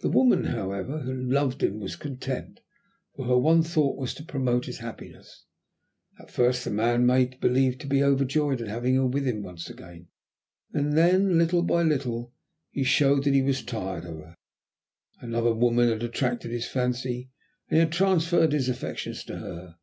[0.00, 2.60] The woman, however, who loved him, was content,
[3.14, 5.44] for her one thought was to promote his happiness.
[6.18, 9.68] At first the man made believe to be overjoyed at having her with him once
[9.68, 10.08] again,
[10.70, 12.32] then, little by little,
[12.70, 14.36] he showed that he was tired of her.
[15.20, 17.28] Another woman had attracted his fancy,
[17.68, 19.76] and he had transferred his affections to her.